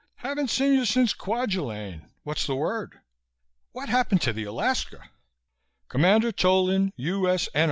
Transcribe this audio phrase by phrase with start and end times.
[0.25, 2.09] "Haven't seen you since Kwajalein.
[2.23, 3.01] What's the word?
[3.71, 5.11] What happened to the Alaska?"
[5.89, 7.59] Commander Tolan, U.S.N.